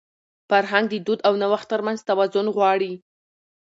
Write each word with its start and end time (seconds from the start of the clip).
فرهنګ 0.49 0.85
د 0.89 0.95
دود 1.05 1.19
او 1.27 1.33
نوښت 1.41 1.67
تر 1.71 1.81
منځ 1.85 1.99
توازن 2.09 2.47
غواړي. 2.55 2.93